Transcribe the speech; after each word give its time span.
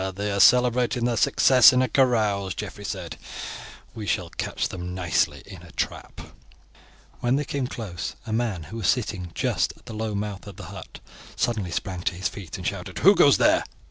"They 0.15 0.31
are 0.31 0.39
celebrating 0.39 1.05
their 1.05 1.15
success 1.15 1.71
in 1.71 1.83
a 1.83 1.87
carouse," 1.87 2.55
Geoffrey 2.55 2.83
said. 2.85 3.17
"We 3.93 4.07
shall 4.07 4.31
catch 4.31 4.67
them 4.69 4.95
nicely 4.95 5.43
in 5.45 5.61
a 5.61 5.69
trap." 5.71 6.21
When 7.19 7.35
they 7.35 7.45
came 7.45 7.67
close, 7.67 8.15
a 8.25 8.33
man 8.33 8.63
who 8.63 8.77
was 8.77 8.87
sitting 8.87 9.29
just 9.35 9.73
at 9.77 9.85
the 9.85 9.93
low 9.93 10.15
mouth 10.15 10.47
of 10.47 10.55
the 10.55 10.63
hut 10.73 11.01
suddenly 11.35 11.69
sprang 11.69 12.01
to 12.01 12.15
his 12.15 12.29
feet 12.29 12.57
and 12.57 12.65
shouted, 12.65 12.97
"Who 12.97 13.13
goes 13.13 13.37
there?" 13.37 13.63